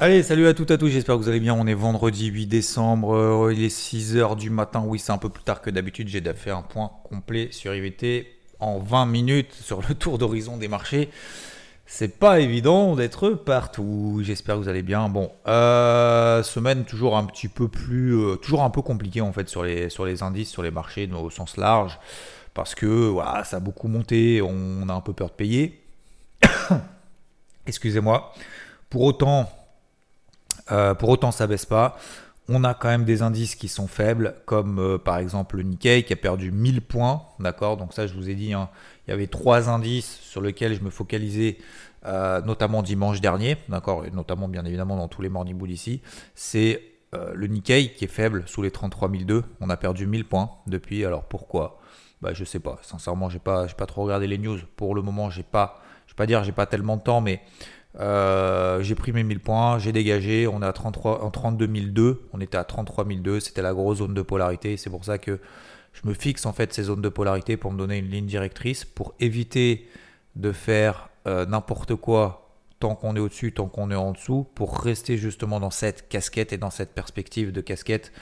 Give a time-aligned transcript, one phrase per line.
[0.00, 1.54] Allez, salut à toutes et à tous, j'espère que vous allez bien.
[1.54, 4.84] On est vendredi 8 décembre, euh, il est 6h du matin.
[4.86, 6.06] Oui, c'est un peu plus tard que d'habitude.
[6.06, 8.28] J'ai fait un point complet sur IVT
[8.60, 11.10] en 20 minutes sur le tour d'horizon des marchés.
[11.84, 14.20] C'est pas évident d'être partout.
[14.22, 15.08] J'espère que vous allez bien.
[15.08, 19.48] Bon, euh, semaine toujours un petit peu plus, euh, toujours un peu compliqué en fait
[19.48, 21.98] sur les sur les indices, sur les marchés au sens large,
[22.54, 24.42] parce que voilà, ça a beaucoup monté.
[24.42, 25.82] On a un peu peur de payer.
[27.66, 28.32] Excusez-moi.
[28.90, 29.50] Pour autant,
[30.70, 31.98] euh, pour autant, ça baisse pas.
[32.48, 36.02] On a quand même des indices qui sont faibles, comme euh, par exemple le Nikkei
[36.04, 37.22] qui a perdu 1000 points.
[37.40, 37.76] D'accord?
[37.76, 38.70] Donc, ça, je vous ai dit, hein,
[39.06, 41.58] il y avait trois indices sur lesquels je me focalisais,
[42.06, 43.58] euh, notamment dimanche dernier.
[43.68, 44.06] D'accord?
[44.06, 46.00] Et notamment, bien évidemment, dans tous les morning bulls ici.
[46.34, 49.42] C'est le Nikkei qui est faible sous les 33 002.
[49.60, 51.06] On a perdu 1000 points depuis.
[51.06, 51.80] Alors, pourquoi?
[52.20, 52.78] Bah, Je sais pas.
[52.82, 54.58] Sincèrement, j'ai pas, pas trop regardé les news.
[54.76, 57.40] Pour le moment, j'ai pas, vais pas dire, j'ai pas tellement de temps, mais.
[58.00, 62.28] Euh, j'ai pris mes 1000 points, j'ai dégagé, on est à 33, en 32 002,
[62.32, 65.40] on était à 33 002, c'était la grosse zone de polarité, c'est pour ça que
[65.92, 68.84] je me fixe en fait ces zones de polarité pour me donner une ligne directrice,
[68.84, 69.88] pour éviter
[70.36, 72.48] de faire euh, n'importe quoi
[72.78, 76.52] tant qu'on est au-dessus, tant qu'on est en dessous, pour rester justement dans cette casquette
[76.52, 78.12] et dans cette perspective de casquette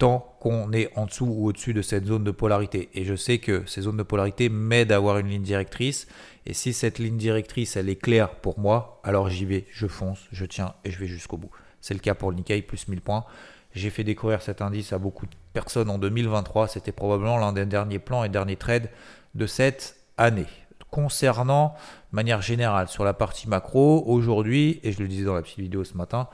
[0.00, 2.88] tant qu'on est en dessous ou au-dessus de cette zone de polarité.
[2.94, 6.08] Et je sais que ces zones de polarité m'aident à avoir une ligne directrice.
[6.46, 10.26] Et si cette ligne directrice, elle est claire pour moi, alors j'y vais, je fonce,
[10.32, 11.50] je tiens et je vais jusqu'au bout.
[11.82, 13.26] C'est le cas pour le Nikkei, plus 1000 points.
[13.74, 16.68] J'ai fait découvrir cet indice à beaucoup de personnes en 2023.
[16.68, 18.88] C'était probablement l'un des derniers plans et derniers trades
[19.34, 20.46] de cette année.
[20.90, 21.74] Concernant,
[22.10, 25.60] de manière générale, sur la partie macro, aujourd'hui, et je le disais dans la petite
[25.60, 26.26] vidéo ce matin,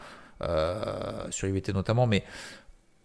[0.43, 2.23] euh, sur IVT notamment, mais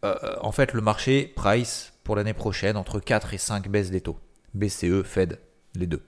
[0.04, 4.02] euh, en fait, le marché price pour l'année prochaine entre 4 et 5 baisses des
[4.02, 4.18] taux.
[4.54, 5.40] BCE, Fed,
[5.76, 6.04] les deux.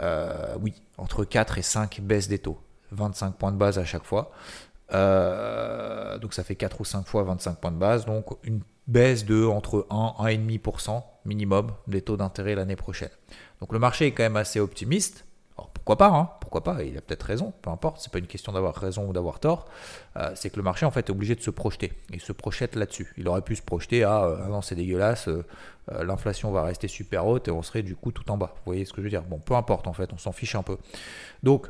[0.00, 2.58] Euh, oui, entre 4 et 5 baisses des taux.
[2.92, 4.32] 25 points de base à chaque fois.
[4.92, 8.06] Euh, donc ça fait 4 ou 5 fois 25 points de base.
[8.06, 13.10] Donc une baisse de entre 1 et 1,5% minimum des taux d'intérêt l'année prochaine.
[13.60, 15.24] Donc le marché est quand même assez optimiste.
[15.56, 18.00] Alors pourquoi pas hein Pourquoi pas Il a peut-être raison, peu importe.
[18.00, 19.66] C'est pas une question d'avoir raison ou d'avoir tort.
[20.16, 21.92] Euh, c'est que le marché en fait est obligé de se projeter.
[22.10, 23.12] Il se projette là-dessus.
[23.16, 25.44] Il aurait pu se projeter à ah non c'est dégueulasse, euh,
[26.04, 28.54] l'inflation va rester super haute et on serait du coup tout en bas.
[28.56, 30.54] Vous voyez ce que je veux dire Bon, peu importe en fait, on s'en fiche
[30.54, 30.78] un peu.
[31.42, 31.68] Donc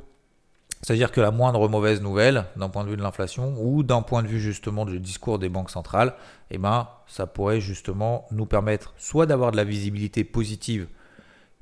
[0.82, 4.22] c'est-à-dire que la moindre mauvaise nouvelle d'un point de vue de l'inflation ou d'un point
[4.22, 6.14] de vue justement du discours des banques centrales,
[6.50, 10.88] eh ben, ça pourrait justement nous permettre soit d'avoir de la visibilité positive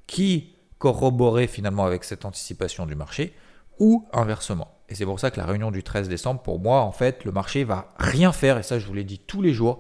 [0.07, 3.35] qui corroborer finalement avec cette anticipation du marché,
[3.79, 4.69] ou inversement.
[4.89, 7.31] Et c'est pour ça que la réunion du 13 décembre, pour moi, en fait, le
[7.31, 9.79] marché va rien faire, et ça je vous l'ai dit tous les jours.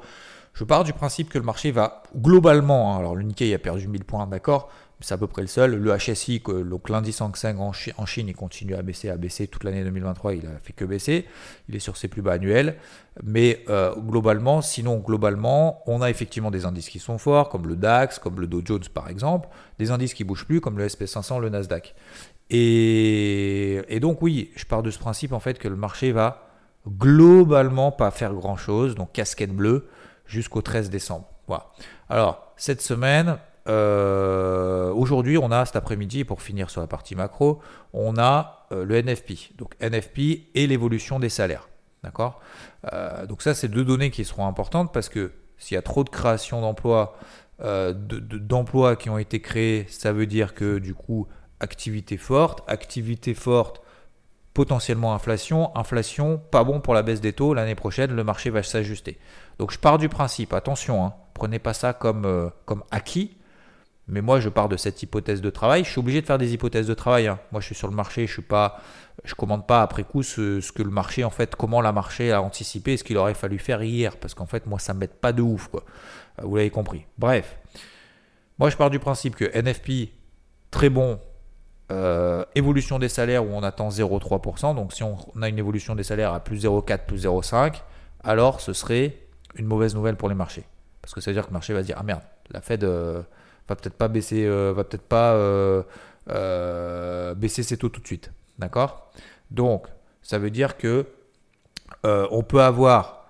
[0.52, 3.88] Je pars du principe que le marché va globalement, hein, alors le Nikkei a perdu
[3.88, 4.68] 1000 points, d'accord,
[5.00, 5.74] c'est à peu près le seul.
[5.74, 6.42] Le HSI,
[6.88, 10.46] l'indice Hang Seng en Chine, il continue à baisser, à baisser toute l'année 2023, il
[10.46, 11.26] a fait que baisser.
[11.68, 12.76] Il est sur ses plus bas annuels.
[13.22, 17.76] Mais euh, globalement, sinon globalement, on a effectivement des indices qui sont forts, comme le
[17.76, 21.40] DAX, comme le Dow Jones par exemple, des indices qui bougent plus, comme le SP500,
[21.40, 21.94] le Nasdaq.
[22.50, 26.46] Et, et donc oui, je pars de ce principe en fait que le marché va
[26.88, 29.88] globalement pas faire grand chose, donc casquette bleue,
[30.26, 31.28] jusqu'au 13 décembre.
[31.46, 31.66] Voilà.
[32.08, 33.38] Alors, cette semaine,
[33.68, 37.60] euh, aujourd'hui, on a cet après-midi, pour finir sur la partie macro,
[37.92, 39.56] on a euh, le NFP.
[39.56, 41.68] Donc NFP et l'évolution des salaires.
[42.02, 42.40] D'accord?
[42.92, 46.04] Euh, Donc ça, c'est deux données qui seront importantes parce que s'il y a trop
[46.04, 47.16] de création d'emplois,
[47.60, 51.28] d'emplois qui ont été créés, ça veut dire que du coup,
[51.60, 53.82] activité forte, activité forte,
[54.54, 58.62] potentiellement inflation, inflation, pas bon pour la baisse des taux, l'année prochaine, le marché va
[58.62, 59.18] s'ajuster.
[59.58, 63.36] Donc je pars du principe, attention, hein, prenez pas ça comme, comme acquis,
[64.10, 65.84] mais moi, je pars de cette hypothèse de travail.
[65.84, 67.28] Je suis obligé de faire des hypothèses de travail.
[67.28, 67.38] Hein.
[67.52, 68.26] Moi, je suis sur le marché.
[68.26, 68.80] Je suis pas,
[69.24, 72.42] je commande pas après coup ce, que le marché, en fait, comment la marché a
[72.42, 74.16] anticipé, ce qu'il aurait fallu faire hier.
[74.16, 75.70] Parce qu'en fait, moi, ça m'aide pas de ouf.
[75.74, 75.78] Euh,
[76.42, 77.06] vous l'avez compris.
[77.18, 77.56] Bref,
[78.58, 80.10] moi, je pars du principe que NFP
[80.70, 81.20] très bon.
[81.92, 84.74] Euh, évolution des salaires où on attend 0,3%.
[84.74, 87.72] Donc, si on a une évolution des salaires à plus 0,4, plus 0,5%,
[88.22, 89.16] alors ce serait
[89.56, 90.64] une mauvaise nouvelle pour les marchés.
[91.02, 92.84] Parce que ça veut dire que le marché va se dire Ah merde, la Fed.
[92.84, 93.22] Euh,
[93.70, 95.82] va peut-être pas baisser, euh, va peut-être pas euh,
[96.28, 98.32] euh, baisser ses taux tout de suite.
[98.58, 99.10] D'accord?
[99.50, 99.86] Donc,
[100.22, 101.06] ça veut dire que
[102.04, 103.26] on peut avoir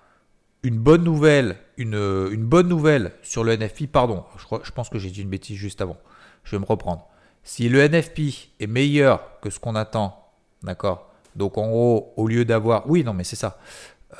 [0.63, 3.87] une bonne nouvelle, une, bonne nouvelle sur le NFP.
[3.91, 5.97] Pardon, je, je pense que j'ai dit une bêtise juste avant.
[6.45, 7.07] Je vais me reprendre.
[7.43, 8.21] Si le NFP
[8.61, 10.31] est meilleur que ce qu'on attend,
[10.63, 11.11] d'accord?
[11.37, 12.89] Donc en gros, au lieu d'avoir.
[12.89, 13.59] Oui, non, mais c'est ça.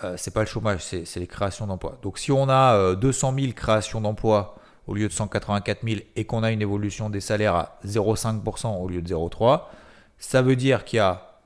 [0.03, 1.99] Euh, c'est pas le chômage, c'est les créations d'emplois.
[2.03, 4.60] Donc si on a 200 000 créations d'emplois
[4.91, 8.89] au lieu de 184 000 et qu'on a une évolution des salaires à 0,5% au
[8.89, 9.63] lieu de 0,3%,
[10.19, 11.39] ça veut dire qu'il y a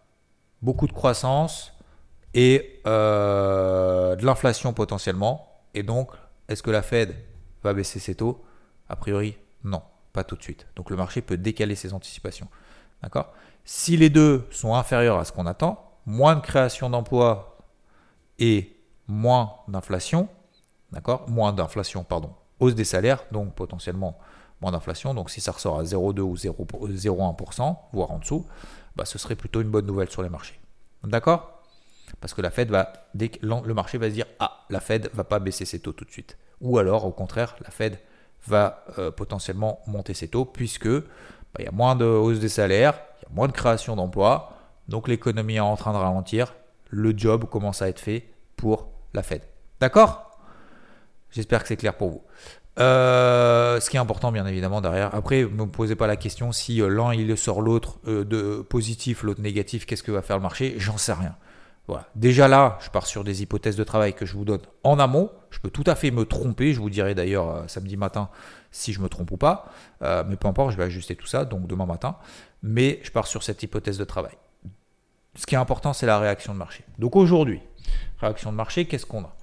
[0.63, 1.75] beaucoup de croissance
[2.33, 5.63] et euh, de l'inflation potentiellement.
[5.75, 6.09] Et donc,
[6.49, 7.15] est-ce que la Fed
[7.63, 8.43] va baisser ses taux?
[8.89, 9.83] A priori, non,
[10.15, 10.67] pas tout de suite.
[10.75, 12.49] Donc le marché peut décaler ses anticipations.
[13.03, 13.31] D'accord?
[13.67, 17.59] Si les deux sont inférieurs à ce qu'on attend, moins de création d'emplois
[18.39, 18.75] et
[19.07, 20.31] moins d'inflation,
[20.93, 21.29] d'accord?
[21.29, 22.35] Moins d'inflation, pardon.
[22.65, 24.19] Hausse des salaires, donc potentiellement
[24.61, 25.15] moins d'inflation.
[25.15, 28.47] Donc si ça ressort à 0,2 ou 0,1%, voire en dessous,
[28.97, 30.59] bah, ce serait plutôt une bonne nouvelle sur les marchés.
[31.03, 31.63] D'accord?
[32.21, 35.11] Parce que la Fed va, dès que le marché va se dire, ah, la Fed
[35.15, 36.39] va pas baisser ses taux tout de suite.
[36.61, 37.99] Ou alors, au contraire, la Fed
[38.47, 42.49] va euh, potentiellement monter ses taux, puisque bah, il y a moins de hausse des
[42.49, 44.53] salaires, il y a moins de création d'emplois,
[44.89, 46.55] donc l'économie est en train de ralentir,
[46.91, 49.43] le job commence à être fait pour la Fed.
[49.81, 50.34] D'accord?
[51.35, 52.23] J'espère que c'est clair pour vous.
[52.79, 55.15] Euh, ce qui est important, bien évidemment, derrière.
[55.15, 58.63] Après, ne me posez pas la question si euh, l'un il sort l'autre euh, de
[58.63, 60.75] positif, l'autre négatif, qu'est-ce que va faire le marché?
[60.79, 61.37] J'en sais rien.
[61.87, 62.07] Voilà.
[62.15, 65.31] Déjà là, je pars sur des hypothèses de travail que je vous donne en amont.
[65.51, 66.73] Je peux tout à fait me tromper.
[66.73, 68.31] Je vous dirai d'ailleurs samedi matin
[68.71, 69.67] si je me trompe ou pas.
[70.01, 72.17] mais peu importe, je vais ajuster tout ça, donc demain matin.
[72.63, 74.33] Mais je pars sur cette hypothèse de travail.
[75.37, 76.85] Ce qui est important, c'est la réaction de marché.
[76.99, 77.61] Donc aujourd'hui,
[78.19, 79.34] réaction de marché, qu'est-ce qu'on a?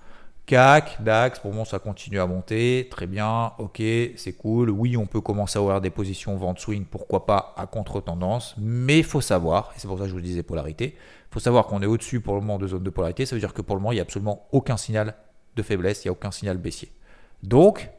[0.45, 3.81] CAC, DAX, pour moi ça continue à monter, très bien, ok,
[4.15, 4.69] c'est cool.
[4.69, 8.97] Oui, on peut commencer à avoir des positions vente swing, pourquoi pas à contre-tendance, mais
[8.97, 11.67] il faut savoir, et c'est pour ça que je vous disais polarité, il faut savoir
[11.67, 13.75] qu'on est au-dessus pour le moment de zone de polarité, ça veut dire que pour
[13.75, 15.15] le moment il n'y a absolument aucun signal
[15.55, 16.91] de faiblesse, il n'y a aucun signal baissier.
[17.43, 17.89] Donc,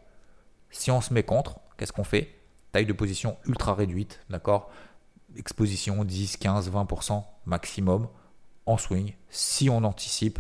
[0.71, 2.35] si on se met contre, qu'est-ce qu'on fait?
[2.73, 4.71] Taille de position ultra réduite, d'accord?
[5.37, 8.09] Exposition 10, 15, 20% maximum
[8.67, 10.39] en swing, si on anticipe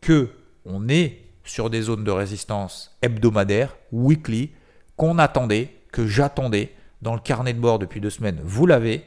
[0.00, 0.30] que
[0.64, 4.50] on est sur des zones de résistance hebdomadaires, weekly,
[4.96, 6.72] qu'on attendait, que j'attendais
[7.02, 8.40] dans le carnet de bord depuis deux semaines.
[8.42, 9.04] Vous l'avez.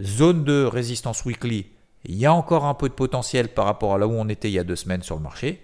[0.00, 1.66] Zone de résistance weekly,
[2.04, 4.48] il y a encore un peu de potentiel par rapport à là où on était
[4.48, 5.62] il y a deux semaines sur le marché.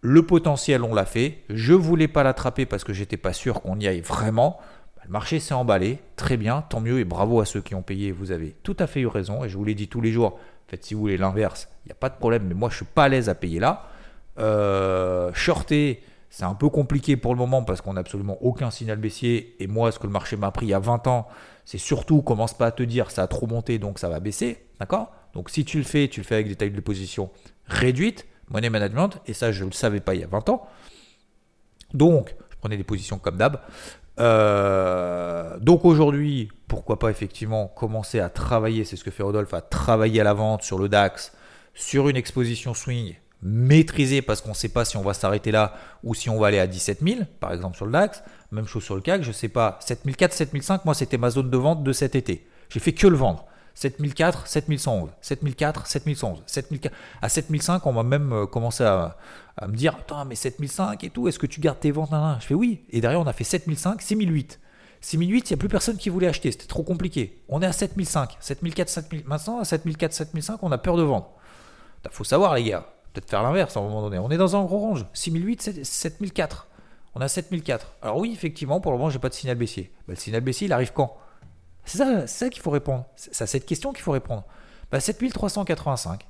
[0.00, 1.42] Le potentiel, on l'a fait.
[1.48, 4.60] Je ne voulais pas l'attraper parce que j'étais pas sûr qu'on y aille vraiment.
[4.96, 5.98] Bah, le marché s'est emballé.
[6.14, 8.12] Très bien, tant mieux et bravo à ceux qui ont payé.
[8.12, 9.42] Vous avez tout à fait eu raison.
[9.42, 10.34] Et je vous l'ai dit tous les jours.
[10.34, 12.44] En fait, si vous voulez l'inverse, il n'y a pas de problème.
[12.46, 13.88] Mais moi, je ne suis pas à l'aise à payer là.
[14.38, 18.98] Euh, shorter, c'est un peu compliqué pour le moment parce qu'on n'a absolument aucun signal
[18.98, 19.56] baissier.
[19.60, 21.28] Et moi, ce que le marché m'a pris il y a 20 ans,
[21.64, 24.66] c'est surtout commence pas à te dire ça a trop monté donc ça va baisser.
[24.80, 25.12] D'accord?
[25.34, 27.30] Donc si tu le fais, tu le fais avec des tailles de position
[27.66, 30.66] réduites, money management, et ça je ne le savais pas il y a 20 ans.
[31.94, 33.60] Donc, je prenais des positions comme d'hab.
[34.20, 39.60] Euh, donc aujourd'hui, pourquoi pas effectivement commencer à travailler, c'est ce que fait Rodolphe, à
[39.60, 41.32] travailler à la vente sur le DAX,
[41.74, 45.74] sur une exposition swing maîtriser parce qu'on ne sait pas si on va s'arrêter là
[46.02, 48.22] ou si on va aller à 17 000, par exemple sur le DAX.
[48.50, 49.78] Même chose sur le CAC, je ne sais pas.
[49.82, 52.46] 7004, 7005, moi c'était ma zone de vente de cet été.
[52.70, 53.44] J'ai fait que le vendre.
[53.74, 56.94] 7004, 7111, 7004, 7111, 7004.
[57.22, 59.16] À 7005, on m'a même euh, commencé à,
[59.62, 62.54] me dire Attends, mais 7005 et tout, est-ce que tu gardes tes ventes Je fais
[62.54, 62.84] oui.
[62.90, 64.58] Et derrière, on a fait 7005, 6008.
[65.00, 67.40] 6008, il n'y a plus personne qui voulait acheter, c'était trop compliqué.
[67.48, 69.24] On est à 7005, 7004, 7000.
[69.26, 71.30] Maintenant, à 7004, 7005, on a peur de vendre.
[72.04, 74.18] Il faut savoir, les gars, peut-être faire l'inverse à un moment donné.
[74.18, 75.06] On est dans un gros range.
[75.12, 76.66] 6008, 7004.
[77.14, 77.94] On a 7004.
[78.02, 79.90] Alors oui, effectivement, pour le moment, j'ai pas de signal baissier.
[80.06, 81.16] Bah, le signal baissier, il arrive quand?
[81.84, 83.06] C'est ça, ça qu'il faut répondre.
[83.16, 84.44] C'est à cette question qu'il faut répondre.
[84.90, 86.26] Bah, 7385.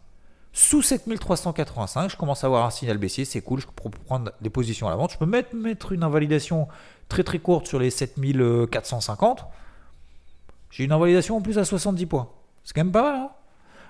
[0.53, 4.51] Sous 7385, je commence à avoir un signal baissier, c'est cool, je peux prendre des
[4.51, 5.13] positions à la vente.
[5.13, 6.69] Je peux mettre, mettre une invalidation
[7.09, 9.45] très très courte sur les 7450.
[10.71, 12.29] J'ai une invalidation en plus à 70 points.
[12.65, 13.15] C'est quand même pas mal.
[13.17, 13.31] Hein?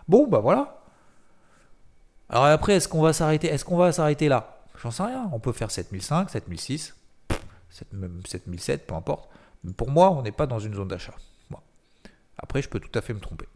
[0.08, 0.77] Bon, bah voilà.
[2.30, 4.58] Alors après, est-ce qu'on va s'arrêter Est-ce qu'on va s'arrêter là?
[4.82, 5.28] J'en sais rien.
[5.32, 6.94] On peut faire 7005, 7006,
[7.70, 9.28] 7007, peu importe.
[9.76, 11.14] Pour moi, on n'est pas dans une zone d'achat.
[12.38, 13.46] Après, je peux tout à fait me tromper.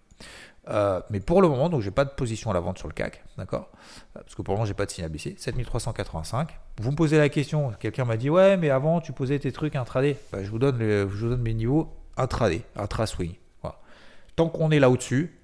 [0.68, 2.94] Euh, mais pour le moment, donc j'ai pas de position à la vente sur le
[2.94, 3.70] CAC, d'accord?
[4.14, 5.34] Parce que pour le moment, j'ai pas de signal baissier.
[5.38, 6.48] 7385.
[6.80, 9.76] Vous me posez la question, quelqu'un m'a dit ouais, mais avant tu posais tes trucs
[9.76, 10.16] intraday.
[10.32, 10.76] Bah, je vous donne,
[11.38, 13.34] mes niveaux intraday, intra-swing.
[13.62, 13.78] Voilà.
[14.36, 15.38] Tant qu'on est là au-dessus,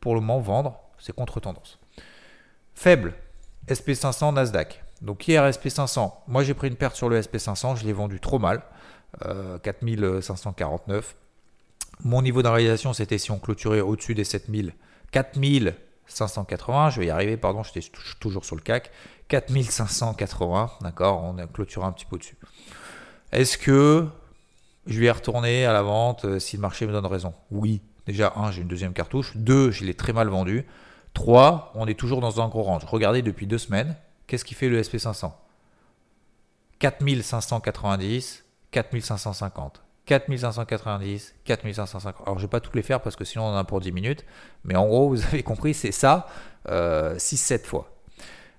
[0.00, 1.78] pour le moment, vendre, c'est contre-tendance.
[2.78, 3.12] Faible,
[3.66, 4.84] SP500, Nasdaq.
[5.02, 8.38] Donc hier, SP500, moi j'ai pris une perte sur le SP500, je l'ai vendu trop
[8.38, 8.62] mal,
[9.26, 11.16] euh, 4549.
[12.04, 14.74] Mon niveau de c'était si on clôturait au-dessus des 7000,
[15.10, 17.84] 4580, je vais y arriver, pardon, j'étais
[18.20, 18.92] toujours sur le CAC,
[19.26, 22.36] 4580, d'accord, on a clôturé un petit peu au-dessus.
[23.32, 24.06] Est-ce que
[24.86, 27.34] je vais retourner à la vente euh, si le marché me donne raison?
[27.50, 30.64] Oui, déjà, un, j'ai une deuxième cartouche, deux, je l'ai très mal vendue,
[31.18, 32.84] 3, on est toujours dans un gros range.
[32.84, 33.96] Regardez depuis deux semaines,
[34.28, 35.32] qu'est-ce qui fait le SP500
[36.78, 39.82] 4590, 4550.
[40.06, 42.22] 4590, 4550.
[42.22, 43.80] Alors, je ne vais pas toutes les faire parce que sinon on en a pour
[43.80, 44.24] 10 minutes.
[44.62, 46.28] Mais en gros, vous avez compris, c'est ça,
[46.68, 47.90] euh, 6-7 fois.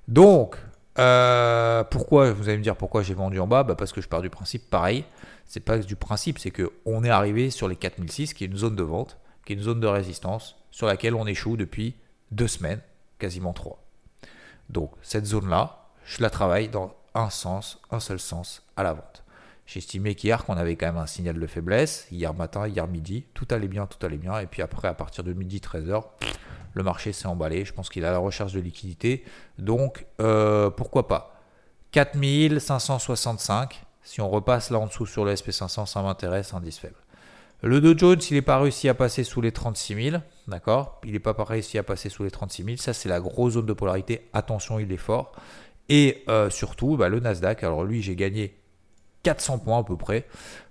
[0.09, 0.57] Donc,
[0.99, 3.63] euh, pourquoi Vous allez me dire pourquoi j'ai vendu en bas?
[3.63, 5.05] Bah, parce que je pars du principe, pareil,
[5.45, 8.75] c'est pas du principe, c'est qu'on est arrivé sur les 4006, qui est une zone
[8.75, 11.95] de vente, qui est une zone de résistance, sur laquelle on échoue depuis
[12.31, 12.81] deux semaines,
[13.17, 13.83] quasiment trois.
[14.69, 19.23] Donc, cette zone-là, je la travaille dans un sens, un seul sens, à la vente.
[19.65, 23.47] J'estimais qu'hier qu'on avait quand même un signal de faiblesse, hier matin, hier midi, tout
[23.51, 26.03] allait bien, tout allait bien, et puis après, à partir de midi 13h,
[26.73, 29.23] le marché s'est emballé, je pense qu'il a la recherche de liquidité,
[29.57, 31.35] donc euh, pourquoi pas?
[31.91, 36.95] 4565, si on repasse là en dessous sur le SP500, ça m'intéresse, indice faible.
[37.61, 41.01] Le Dow Jones, il n'est pas réussi à passer sous les 36 000, d'accord?
[41.03, 43.65] Il n'est pas réussi à passer sous les 36 000, ça c'est la grosse zone
[43.65, 45.33] de polarité, attention, il est fort.
[45.89, 48.55] Et euh, surtout, bah, le Nasdaq, alors lui, j'ai gagné
[49.23, 50.25] 400 points à peu près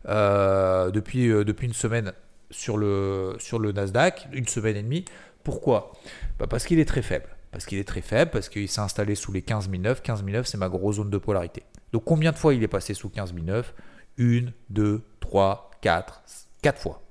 [0.09, 2.13] euh, depuis, euh, depuis une semaine
[2.51, 3.37] sur le,
[3.75, 5.05] Nasdaq, une semaine et demie.
[5.45, 5.93] Pourquoi?
[6.39, 7.27] Bah Parce qu'il est très faible.
[7.51, 10.03] Parce qu'il est très faible, parce qu'il s'est installé sous les 15 009.
[10.03, 11.65] 15 009, c'est ma grosse zone de polarité.
[11.93, 13.75] Donc combien de fois il est passé sous 15 009
[14.17, 16.23] Une, deux, trois, quatre,
[16.63, 17.03] quatre fois.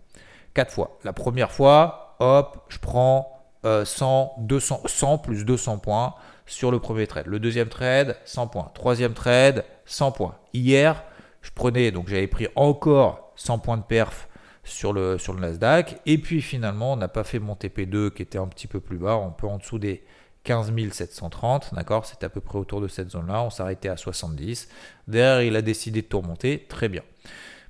[0.54, 0.98] Quatre fois.
[1.04, 7.06] La première fois, hop, je prends 100, 200, 100 plus 200 points sur le premier
[7.06, 7.28] trade.
[7.28, 8.72] Le deuxième trade, 100 points.
[8.74, 10.36] Troisième trade, 100 points.
[10.54, 11.04] Hier,
[11.42, 14.28] je prenais, donc j'avais pris encore 100 points de perf
[14.64, 16.00] sur le, sur le Nasdaq.
[16.06, 18.98] Et puis finalement, on n'a pas fait mon TP2 qui était un petit peu plus
[18.98, 20.04] bas, un peu en dessous des
[20.44, 22.06] 15 730, d'accord?
[22.06, 23.42] C'était à peu près autour de cette zone-là.
[23.42, 24.70] On s'arrêtait à 70.
[25.08, 26.66] Derrière, il a décidé de tout remonter.
[26.70, 27.02] Très bien.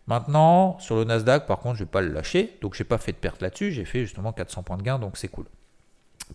[0.07, 2.57] Maintenant, sur le Nasdaq, par contre, je ne vais pas le lâcher.
[2.61, 3.71] Donc, je n'ai pas fait de perte là-dessus.
[3.71, 5.45] J'ai fait justement 400 points de gain, donc c'est cool.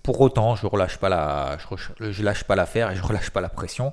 [0.02, 1.56] Pour autant, je relâche pas la,
[2.00, 3.92] je, lâche pas l'affaire et je relâche pas la pression.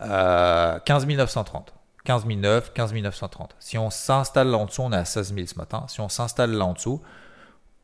[0.00, 1.74] Euh, 15 930.
[2.04, 3.56] 15 009, 15 930.
[3.58, 5.84] Si on s'installe là en dessous, on est à 16 000 ce matin.
[5.88, 7.02] Si on s'installe là en dessous,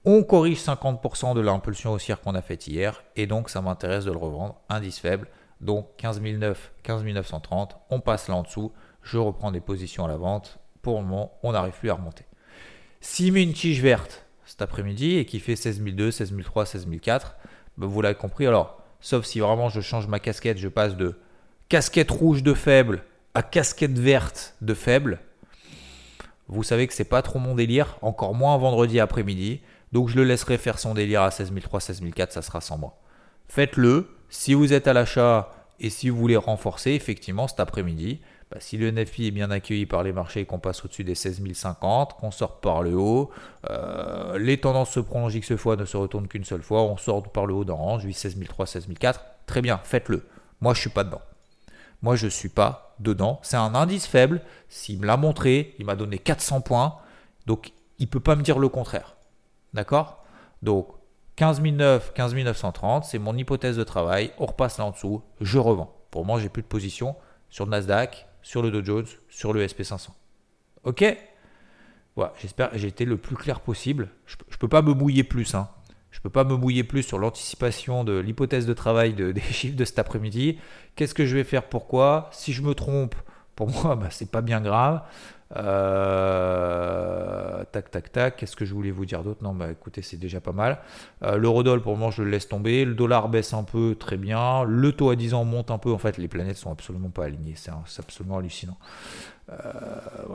[0.04, 3.02] on corrige 50% de l'impulsion haussière qu'on a faite hier.
[3.16, 4.56] Et donc, ça m'intéresse de le revendre.
[4.68, 5.28] Indice faible.
[5.60, 7.76] Donc, 15 009, 15 930.
[7.90, 8.72] On passe là en dessous.
[9.02, 10.58] Je reprends des positions à la vente.
[10.84, 12.24] Pour le moment, on n'arrive plus à remonter.
[13.00, 16.86] S'il met une tige verte cet après-midi et qui fait 16 002, 16 003, 16
[17.02, 17.34] 004,
[17.78, 18.46] vous l'avez compris.
[18.46, 21.18] Alors, sauf si vraiment je change ma casquette, je passe de
[21.68, 23.02] casquette rouge de faible
[23.34, 25.18] à casquette verte de faible,
[26.48, 29.60] vous savez que c'est pas trop mon délire, encore moins vendredi après-midi.
[29.92, 32.98] Donc je le laisserai faire son délire à 16003, 16004, ça sera sans moi.
[33.48, 34.10] Faites-le.
[34.28, 35.50] Si vous êtes à l'achat
[35.80, 38.20] et si vous voulez renforcer, effectivement, cet après-midi,
[38.54, 41.16] bah, si le NFI est bien accueilli par les marchés et qu'on passe au-dessus des
[41.16, 43.32] 16050, qu'on sort par le haut,
[43.68, 47.24] euh, les tendances se prolongent X fois, ne se retournent qu'une seule fois, on sort
[47.32, 50.24] par le haut d'orange, 16003, 16004, très bien, faites-le.
[50.60, 51.20] Moi, je suis pas dedans.
[52.00, 53.40] Moi, je ne suis pas dedans.
[53.42, 54.40] C'est un indice faible.
[54.68, 56.98] S'il me l'a montré, il m'a donné 400 points.
[57.46, 59.16] Donc, il ne peut pas me dire le contraire.
[59.72, 60.22] D'accord?
[60.62, 60.88] Donc,
[61.36, 64.30] 15 009, 15 930, c'est mon hypothèse de travail.
[64.38, 65.92] On repasse là en dessous, je revends.
[66.12, 67.16] Pour moi, j'ai plus de position
[67.50, 70.10] sur le Nasdaq, sur le Dow Jones, sur le SP500.
[70.84, 71.04] Ok?
[72.14, 74.10] Voilà, j'espère que j'ai été le plus clair possible.
[74.26, 75.54] Je ne peux pas me mouiller plus.
[75.56, 75.68] Hein.
[76.12, 79.76] Je ne peux pas me mouiller plus sur l'anticipation de l'hypothèse de travail des chiffres
[79.76, 80.58] de cet après-midi.
[80.94, 81.64] Qu'est-ce que je vais faire?
[81.68, 82.28] Pourquoi?
[82.32, 83.16] Si je me trompe,
[83.56, 85.02] pour moi, bah, c'est pas bien grave.
[85.56, 87.34] Euh,
[87.70, 88.36] tac, tac, tac.
[88.36, 89.42] Qu'est-ce que je voulais vous dire d'autre?
[89.42, 90.78] Non, bah écoutez, c'est déjà pas mal.
[91.22, 92.84] Euh, L'eurodoll, pour le moment, je le laisse tomber.
[92.84, 94.64] Le dollar baisse un peu, très bien.
[94.64, 95.92] Le taux à 10 ans monte un peu.
[95.92, 97.54] En fait, les planètes sont absolument pas alignées.
[97.56, 97.70] C'est
[98.00, 98.78] absolument hallucinant.
[99.50, 99.60] Euh,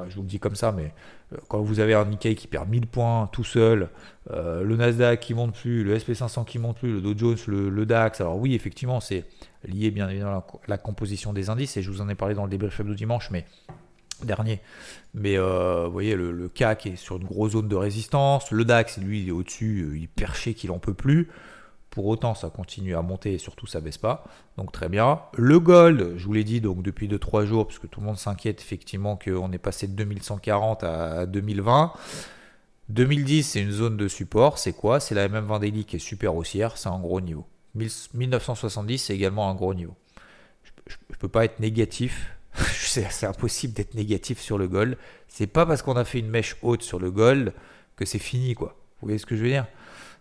[0.08, 0.94] je vous le dis comme ça, mais
[1.34, 3.89] euh, quand vous avez un Nikkei qui perd 1000 points tout seul,
[4.32, 8.22] le Nasdaq qui monte plus, le SP500 qui monte plus, le Dow Jones, le, DAX,
[8.22, 9.25] alors oui, effectivement, c'est
[9.63, 12.44] lié bien évidemment à la, composition des indices, et je vous en ai parlé dans
[12.44, 13.46] le débrief de dimanche, mais
[14.26, 14.62] dernier.
[15.14, 19.22] Mais vous voyez, le, CAC est sur une grosse zone de résistance, le DAX, lui,
[19.22, 21.30] il est au-dessus, il est perché qu'il en peut plus.
[21.90, 24.24] Pour autant, ça continue à monter et surtout ça baisse pas.
[24.58, 25.22] Donc très bien.
[25.34, 28.62] Le gold, je vous l'ai dit donc depuis 2-3 jours, puisque tout le monde s'inquiète
[28.62, 31.94] effectivement qu'on est passé de 2140 à 2020.
[32.90, 34.60] 2010, c'est une zone de support.
[34.60, 35.00] C'est quoi?
[35.00, 36.78] C'est la MM20 daily qui est super haussière.
[36.78, 37.46] C'est un gros niveau.
[37.76, 39.96] 1970, c'est également un gros niveau.
[40.88, 42.32] Je ne peux pas être négatif.
[42.56, 44.98] c'est impossible d'être négatif sur le gold.
[45.27, 47.53] C'est pas parce qu'on a fait une mèche haute sur le gold
[47.96, 48.75] que c'est fini, quoi.
[49.01, 49.68] Vous voyez ce que je veux dire?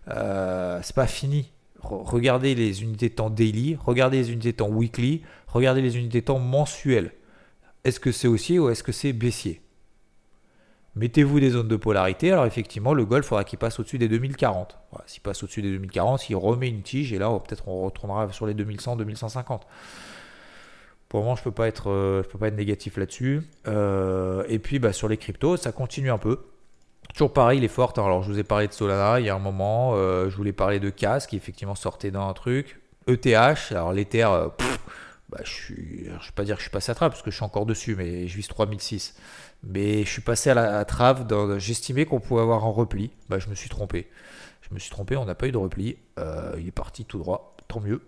[0.09, 5.83] Euh, C'est pas fini regardez les unités temps daily, regardez les unités temps weekly, regardez
[5.83, 7.13] les unités temps mensuelles.
[7.85, 9.63] Est-ce que c'est haussier ou est-ce que c'est baissier?
[10.97, 12.33] Mettez-vous des zones de polarité.
[12.33, 14.79] Alors effectivement, le Golf, faudra qu'il passe au-dessus des 2040.
[15.07, 18.47] S'il passe au-dessus des 2040, il remet une tige et là, peut-être on retournera sur
[18.47, 19.67] les 2100, 2150.
[21.09, 23.43] Pour le moment, je peux pas être, euh, je peux pas être négatif là-dessus.
[23.67, 26.41] Euh, et puis, bah, sur les cryptos, ça continue un peu.
[27.15, 27.95] Toujours pareil, il est fort.
[27.97, 29.93] Alors, je vous ai parlé de Solana il y a un moment.
[29.95, 32.81] Euh, je voulais parler de CAS qui effectivement sortait dans un truc.
[33.07, 33.27] ETH,
[33.71, 34.29] alors l'Ether,
[35.31, 37.31] bah, je suis, je vais pas dire que je suis passé à travers parce que
[37.31, 39.17] je suis encore dessus, mais je vise 3006.
[39.63, 41.27] Mais je suis passé à la trave.
[41.59, 43.11] J'estimais qu'on pouvait avoir un repli.
[43.31, 44.09] Bah, je me suis trompé.
[44.61, 45.97] Je me suis trompé, on n'a pas eu de repli.
[46.59, 48.03] il est parti tout droit, tant mieux.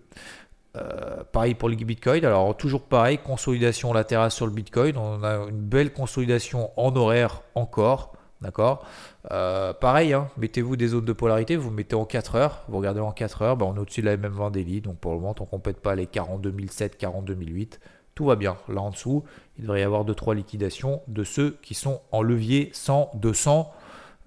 [0.77, 2.23] Euh, pareil pour le Bitcoin.
[2.23, 4.97] Alors toujours pareil, consolidation latérale sur le Bitcoin.
[4.97, 8.13] On a une belle consolidation en horaire encore.
[8.41, 8.83] D'accord?
[9.31, 12.99] Euh, Pareil, hein, mettez-vous des zones de polarité, vous mettez en 4 heures, vous regardez
[12.99, 15.35] en 4 heures, bah, on est au-dessus de la MM20 daily, donc pour le moment,
[15.39, 17.77] on ne complète pas les 42.007, 42.008,
[18.15, 18.57] tout va bien.
[18.67, 19.23] Là en dessous,
[19.59, 23.71] il devrait y avoir 2-3 liquidations de ceux qui sont en levier 100, 200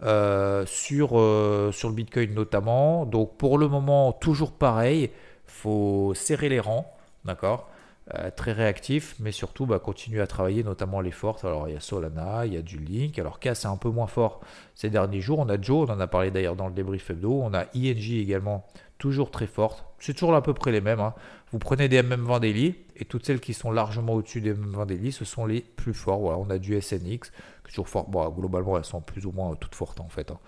[0.05, 3.07] euh, sur le Bitcoin notamment.
[3.07, 5.11] Donc pour le moment, toujours pareil,
[5.55, 6.93] faut serrer les rangs,
[7.25, 7.71] d'accord
[8.13, 11.43] euh, très réactif, mais surtout bah, continuer à travailler, notamment les fortes.
[11.47, 13.19] Alors il y a Solana, il y a du Link.
[13.19, 14.41] Alors K c'est un peu moins fort
[14.75, 15.39] ces derniers jours.
[15.39, 17.41] On a Joe, on en a parlé d'ailleurs dans le débrief hebdo.
[17.43, 18.67] On a ING également,
[18.99, 19.87] toujours très forte.
[20.01, 21.01] C'est toujours à peu près les mêmes.
[21.01, 21.15] Hein.
[21.51, 25.11] Vous prenez des MM20 daily et toutes celles qui sont largement au-dessus des MM20 daily,
[25.11, 26.19] ce sont les plus forts.
[26.19, 27.33] Voilà, on a du SNX,
[27.65, 28.11] toujours fort.
[28.37, 30.31] Globalement, elles sont plus ou moins toutes fortes en fait.
[30.31, 30.39] Hein.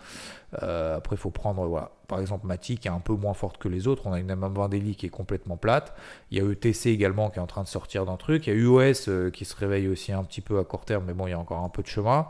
[0.62, 3.58] Euh, après, il faut prendre, voilà, par exemple, Mati qui est un peu moins forte
[3.58, 4.06] que les autres.
[4.06, 5.94] On a une MM20 daily qui est complètement plate.
[6.30, 8.46] Il y a ETC également qui est en train de sortir d'un truc.
[8.46, 11.04] Il y a UOS euh, qui se réveille aussi un petit peu à court terme,
[11.06, 12.28] mais bon, il y a encore un peu de chemin,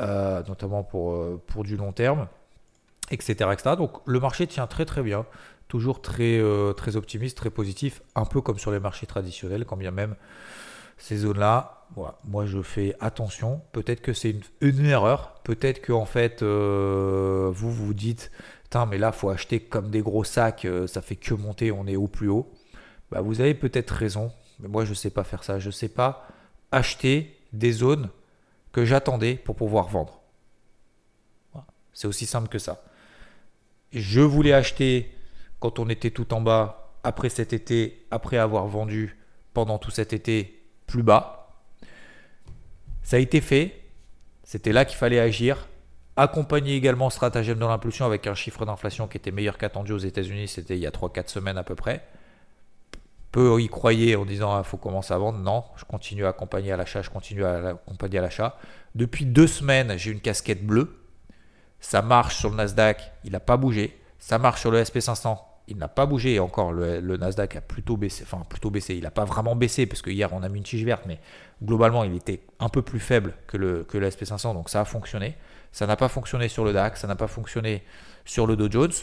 [0.00, 2.28] euh, notamment pour, pour du long terme,
[3.10, 3.76] etc., etc.
[3.76, 5.24] Donc, le marché tient très très bien
[5.68, 9.76] toujours très, euh, très optimiste, très positif, un peu comme sur les marchés traditionnels, quand
[9.76, 10.14] bien même
[10.98, 11.84] ces zones-là,
[12.24, 13.60] moi je fais attention.
[13.72, 18.30] Peut-être que c'est une, erreur, peut-être que en fait euh, vous vous dites,
[18.86, 21.96] mais là faut acheter comme des gros sacs, euh, ça fait que monter, on est
[21.96, 22.50] au plus haut.
[23.10, 25.58] Bah, vous avez peut-être raison, mais moi je ne sais pas faire ça.
[25.58, 26.28] Je ne sais pas
[26.72, 28.10] acheter des zones
[28.72, 30.20] que j'attendais pour pouvoir vendre.
[31.92, 32.84] C'est aussi simple que ça.
[33.92, 35.10] Je voulais acheter
[35.60, 39.16] quand on était tout en bas après cet été, après avoir vendu
[39.54, 41.62] pendant tout cet été plus bas.
[43.02, 43.80] Ça a été fait.
[44.44, 45.68] C'était là qu'il fallait agir.
[46.18, 50.48] Accompagner également stratagème de l'impulsion avec un chiffre d'inflation qui était meilleur qu'attendu aux États-Unis.
[50.48, 52.06] C'était il y a 3-4 semaines à peu près.
[53.32, 55.38] Peu y croyaient en disant il ah, faut commencer à vendre.
[55.38, 57.02] Non, je continue à accompagner à l'achat.
[57.02, 58.56] Je continue à accompagner à l'achat.
[58.94, 60.96] Depuis deux semaines, j'ai une casquette bleue.
[61.80, 63.12] Ça marche sur le Nasdaq.
[63.24, 64.00] Il n'a pas bougé.
[64.18, 66.34] Ça marche sur le SP500, il n'a pas bougé.
[66.34, 68.24] Et encore, le, Nasdaq a plutôt baissé.
[68.24, 68.94] Enfin, plutôt baissé.
[68.94, 71.04] Il n'a pas vraiment baissé parce que hier, on a mis une tige verte.
[71.06, 71.20] Mais
[71.62, 74.54] globalement, il était un peu plus faible que le, que le SP500.
[74.54, 75.36] Donc, ça a fonctionné.
[75.76, 77.02] Ça n'a pas fonctionné sur le DAX.
[77.02, 77.82] Ça n'a pas fonctionné
[78.24, 78.94] sur le Dow Jones.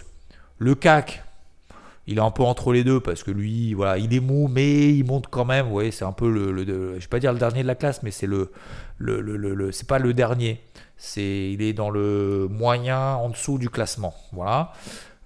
[0.57, 1.23] Le CAC,
[2.07, 4.91] il est un peu entre les deux parce que lui, voilà, il est mou, mais
[4.91, 5.67] il monte quand même.
[5.67, 8.09] Vous voyez, c'est un peu le, vais pas dire le dernier de la classe, mais
[8.09, 8.51] c'est le,
[8.97, 10.63] le, c'est pas le dernier.
[10.97, 14.15] C'est, il est dans le moyen en dessous du classement.
[14.31, 14.73] Voilà.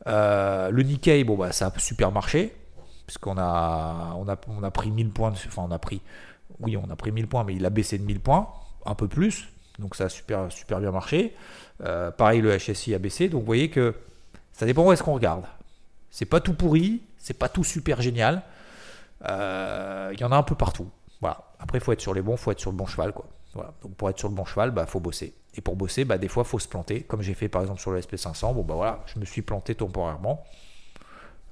[0.07, 2.53] Euh, le Nikkei, bon, bah, ça a super marché,
[3.05, 6.01] puisqu'on a, a pris 1000 points, enfin on a pris,
[6.59, 8.49] oui, on a pris 1000 points, mais il a baissé de 1000 points,
[8.85, 9.47] un peu plus,
[9.79, 10.47] donc ça a super,
[10.79, 11.35] bien marché.
[11.83, 13.93] Euh, pareil, le HSI a baissé, donc vous voyez que
[14.53, 15.45] ça dépend où est-ce qu'on regarde.
[16.09, 18.41] C'est pas tout pourri, c'est pas tout super génial.
[19.29, 20.89] Euh, il y en a un peu partout.
[21.21, 21.43] Voilà.
[21.59, 23.25] Après, il faut être sur les bons, il faut être sur le bon cheval, quoi.
[23.81, 25.33] Donc pour être sur le bon cheval, bah faut bosser.
[25.55, 27.81] Et pour bosser, bah, des fois, il faut se planter, comme j'ai fait par exemple
[27.81, 28.53] sur le SP500.
[28.53, 30.43] Bon, bah voilà, je me suis planté temporairement.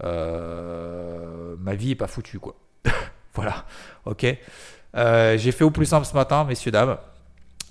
[0.03, 2.55] Euh, ma vie est pas foutue, quoi.
[3.33, 3.65] voilà,
[4.05, 4.25] ok.
[4.95, 6.97] J'ai fait au plus simple ce matin, messieurs, dames.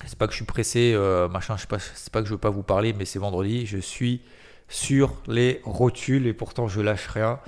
[0.07, 2.39] C'est pas que je suis pressé, euh, machin, je sais c'est pas que je veux
[2.39, 3.67] pas vous parler, mais c'est vendredi.
[3.67, 4.21] Je suis
[4.69, 7.39] sur les rotules et pourtant je lâche rien.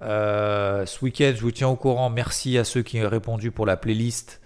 [0.00, 2.08] ce week-end, je vous tiens au courant.
[2.10, 4.40] Merci à ceux qui ont répondu pour la playlist.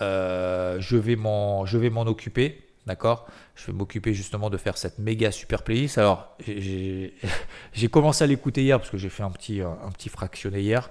[0.00, 2.66] je vais m'en occuper.
[2.86, 3.26] D'accord?
[3.56, 5.98] Je vais m'occuper justement de faire cette méga super playlist.
[5.98, 7.12] Alors, j'ai
[7.90, 10.90] commencé à l'écouter hier parce que j'ai fait un petit, un petit fractionné hier.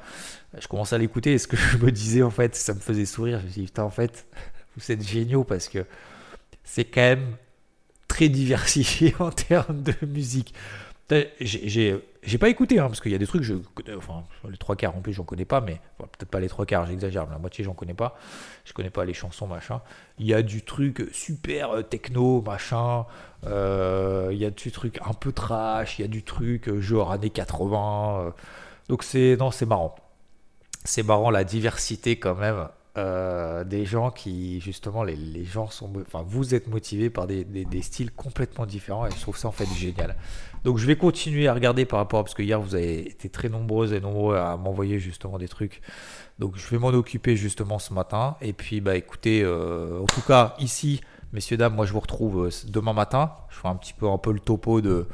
[0.57, 3.05] Je commençais à l'écouter et ce que je me disais en fait, ça me faisait
[3.05, 3.39] sourire.
[3.39, 4.27] Je me dit, putain, en fait,
[4.77, 5.85] vous êtes géniaux parce que
[6.63, 7.35] c'est quand même
[8.07, 10.53] très diversifié en termes de musique.
[11.39, 13.55] J'ai pas écouté, hein, parce qu'il y a des trucs, je,
[13.97, 16.85] enfin, les trois quarts en plus, j'en connais pas, mais peut-être pas les trois quarts,
[16.85, 18.17] j'exagère, mais la moitié, j'en connais pas.
[18.65, 19.81] Je connais pas les chansons, machin.
[20.19, 23.05] Il y a du truc super euh, techno, machin.
[23.47, 26.79] Euh, il y a du truc un peu trash, il y a du truc euh,
[26.81, 28.33] genre années 80.
[28.89, 29.95] donc c'est, non, c'est marrant.
[30.83, 32.67] C'est marrant la diversité quand même.
[33.65, 37.45] Des gens qui justement les, gens sont enfin vous êtes motivés par des,
[37.81, 40.15] styles complètement différents et je trouve ça en fait génial
[40.63, 43.49] donc je vais continuer à regarder par rapport, parce que hier vous avez été très
[43.49, 45.81] nombreuses et nombreux à m'envoyer justement des trucs.
[46.37, 48.35] Donc je vais m'en occuper justement ce matin.
[48.41, 52.47] Et puis bah écoutez, euh, en tout cas ici, messieurs, dames, moi je vous retrouve
[52.47, 53.31] euh, demain matin.
[53.49, 55.07] Je ferai un petit peu un peu le topo de,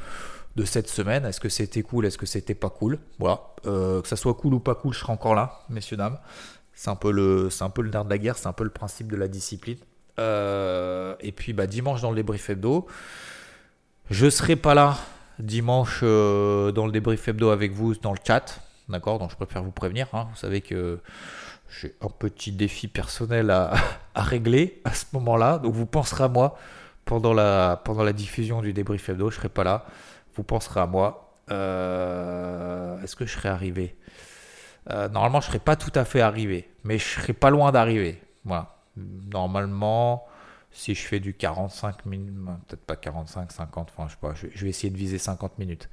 [0.56, 1.24] de cette semaine.
[1.24, 2.06] Est-ce que c'était cool?
[2.06, 2.98] Est-ce que c'était pas cool?
[3.18, 3.40] Voilà.
[3.66, 6.18] Euh, que ça soit cool ou pas cool, je serai encore là, messieurs, dames.
[6.76, 9.26] C'est un peu le, c'est de la guerre, c'est un peu le principe de la
[9.26, 9.78] discipline.
[10.18, 12.86] et puis bah dimanche dans le débrief hebdo,
[14.10, 14.96] je serai pas là
[15.38, 18.60] dimanche euh, dans le débrief hebdo avec vous dans le chat.
[18.88, 19.18] D'accord?
[19.18, 20.08] Donc je préfère vous prévenir.
[20.12, 20.28] Hein.
[20.30, 21.00] Vous savez que
[21.80, 23.74] j'ai un petit défi personnel à,
[24.14, 25.58] régler à ce moment-là.
[25.58, 26.56] Donc vous penserez à moi
[27.04, 27.82] pendant la,
[28.14, 29.30] diffusion du débrief hebdo.
[29.30, 29.86] Je serai pas là.
[30.34, 31.34] Vous penserez à moi.
[31.50, 33.96] Euh, est-ce que je serai arrivé?
[34.90, 36.70] Euh, Normalement, je ne serai pas tout à fait arrivé.
[36.84, 38.20] Mais je serai pas loin d'arriver.
[38.44, 38.76] Voilà.
[38.96, 40.26] Normalement,
[40.70, 42.34] si je fais du 45 minutes,
[42.68, 45.88] peut-être pas 45, 50, enfin je sais pas, je, vais essayer de viser 50 minutes.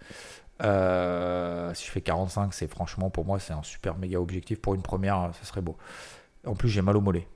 [0.61, 4.59] Euh, si je fais 45, c'est franchement pour moi c'est un super méga objectif.
[4.61, 5.77] Pour une première, ce serait beau.
[6.45, 7.27] En plus, j'ai mal au mollet.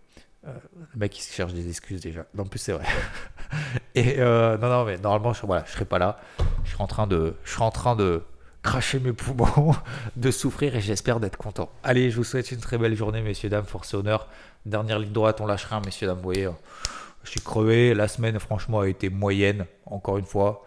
[0.45, 0.53] Euh,
[0.93, 2.25] le mec il cherche des excuses déjà.
[2.37, 2.85] En plus, c'est vrai.
[3.95, 6.19] Et euh, non, non, mais normalement, je, voilà, je serai pas là.
[6.63, 8.23] Je suis en train de, je suis en train de
[8.67, 9.73] cracher mes poumons,
[10.17, 11.69] de souffrir et j'espère d'être content.
[11.83, 13.65] Allez, je vous souhaite une très belle journée, messieurs dames.
[13.65, 14.27] Force et honneur.
[14.65, 16.17] Dernière ligne droite, on lâche rien, messieurs dames.
[16.17, 16.49] Vous voyez.
[17.23, 17.93] Je suis crevé.
[17.93, 19.65] La semaine, franchement, a été moyenne.
[19.85, 20.65] Encore une fois,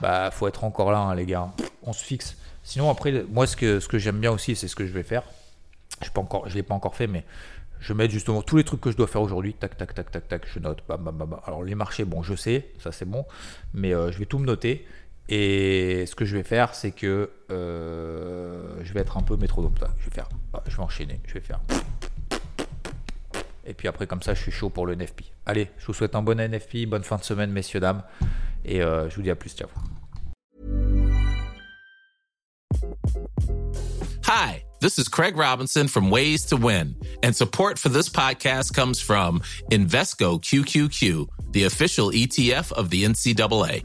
[0.00, 1.52] bah, faut être encore là, hein, les gars.
[1.84, 2.36] On se fixe.
[2.64, 5.04] Sinon, après, moi, ce que, ce que j'aime bien aussi, c'est ce que je vais
[5.04, 5.22] faire.
[6.02, 7.24] Je ne l'ai pas encore fait, mais
[7.78, 9.54] je mettre justement tous les trucs que je dois faire aujourd'hui.
[9.54, 10.46] Tac, tac, tac, tac, tac.
[10.52, 10.82] Je note.
[10.88, 13.24] Bam, bam, bam, Alors, les marchés, bon, je sais, ça c'est bon.
[13.72, 14.84] Mais euh, je vais tout me noter.
[15.28, 19.74] Et ce que je vais faire, c'est que euh, je vais être un peu métronome.
[19.98, 20.28] Je vais faire,
[20.66, 21.20] je vais enchaîner.
[21.26, 21.60] Je vais faire
[23.66, 25.22] et puis après, comme ça, je suis chaud pour le NFP.
[25.44, 28.02] Allez, je vous souhaite un bon NFP, bonne fin de semaine, messieurs, dames.
[28.64, 29.54] Et euh, je vous dis à plus.
[29.54, 29.68] Ciao.
[34.24, 36.94] Hi, this is Craig Robinson from Ways to Win.
[37.22, 43.84] And support for this podcast comes from Invesco QQQ, the official ETF of the NCAA.